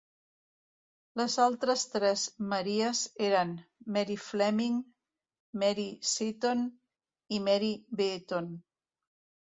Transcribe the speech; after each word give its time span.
Les 1.19 1.33
altres 1.43 1.83
tres 1.95 2.23
"Maries" 2.53 3.01
eren 3.27 3.53
Mary 3.97 4.17
Fleming, 4.29 4.79
Mary 5.65 5.87
Seton 6.15 6.67
i 7.37 7.43
Mary 7.51 7.71
Beaton. 8.01 8.53